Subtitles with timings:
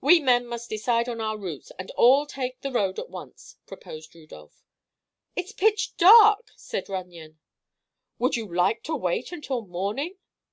[0.00, 4.14] "We men must decide on our routes and all take the road at once," proposed
[4.14, 4.62] Rudolph.
[5.34, 7.40] "It's pitch dark," said Runyon.
[8.20, 10.14] "Would you like to wait until morning?"